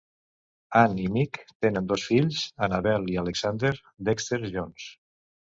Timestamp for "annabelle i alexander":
2.69-3.73